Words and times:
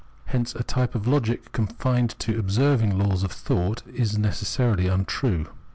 Hence 0.25 0.55
a 0.55 0.63
type 0.63 0.95
of 0.95 1.05
logic 1.05 1.51
confined 1.51 2.15
to 2.17 2.39
"observing" 2.39 2.97
laws 2.97 3.21
of 3.21 3.31
thought 3.31 3.83
is 3.87 4.17
necessarily 4.17 4.87
untrue. 4.87 5.45